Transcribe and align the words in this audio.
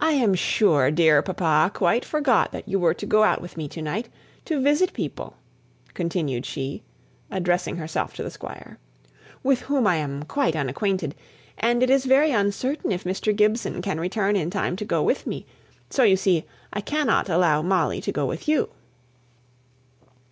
"I 0.00 0.10
am 0.14 0.34
sure 0.34 0.90
dear 0.90 1.22
papa 1.22 1.70
quite 1.72 2.04
forgot 2.04 2.50
that 2.50 2.66
you 2.68 2.80
were 2.80 2.94
to 2.94 3.06
go 3.06 3.22
out 3.22 3.40
with 3.40 3.56
me 3.56 3.68
to 3.68 3.80
night, 3.80 4.08
to 4.44 4.60
visit 4.60 4.92
people," 4.92 5.36
continued 5.94 6.44
she, 6.44 6.82
addressing 7.30 7.76
herself 7.76 8.12
to 8.14 8.24
the 8.24 8.30
Squire, 8.32 8.80
"with 9.44 9.60
whom 9.60 9.86
I 9.86 9.98
am 9.98 10.24
quite 10.24 10.56
unacquainted 10.56 11.14
and 11.58 11.80
it 11.80 11.90
is 11.90 12.06
very 12.06 12.32
uncertain 12.32 12.90
if 12.90 13.04
Mr. 13.04 13.32
Gibson 13.36 13.82
can 13.82 14.00
return 14.00 14.34
in 14.34 14.50
time 14.50 14.74
to 14.74 14.84
accompany 14.84 15.22
me 15.26 15.46
so, 15.90 16.02
you 16.02 16.16
see, 16.16 16.44
I 16.72 16.80
cannot 16.80 17.28
allow 17.28 17.62
Molly 17.62 18.00
to 18.00 18.10
go 18.10 18.26
with 18.26 18.48
you." 18.48 18.70